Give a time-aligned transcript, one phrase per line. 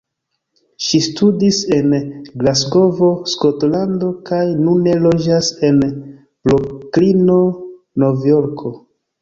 [0.85, 1.91] Ŝi studis en
[2.43, 5.79] Glasgovo, Skotlando, kaj nune loĝas en
[6.51, 7.39] Broklino,
[8.07, 8.75] Novjorko.